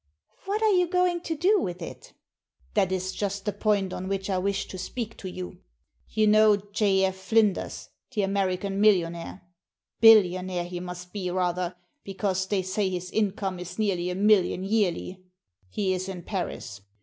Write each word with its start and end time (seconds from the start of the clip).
"What 0.45 0.63
are 0.63 0.71
you 0.71 0.87
going 0.87 1.21
to 1.21 1.35
do 1.35 1.59
with 1.61 1.79
it?"" 1.79 2.13
That 2.73 2.91
is 2.91 3.11
just 3.13 3.45
the 3.45 3.53
point 3.53 3.93
on 3.93 4.07
which 4.07 4.31
I 4.31 4.39
wished 4.39 4.71
to 4.71 4.79
speak• 4.79 5.13
to 5.17 5.29
you. 5.29 5.59
You 6.09 6.25
know 6.25 6.57
J. 6.57 7.05
F. 7.05 7.15
Flinders, 7.15 7.89
the 8.15 8.23
American 8.23 8.81
millionaire? 8.81 9.43
Billionaire 9.99 10.65
he 10.65 10.79
must 10.79 11.13
be, 11.13 11.29
rather, 11.29 11.75
because 12.03 12.47
they 12.47 12.63
say 12.63 12.89
his 12.89 13.11
income 13.11 13.59
is 13.59 13.77
nearly 13.77 14.09
a 14.09 14.15
million 14.15 14.63
yearly. 14.63 15.23
He 15.69 15.93
is 15.93 16.09
in 16.09 16.23
Paris. 16.23 16.81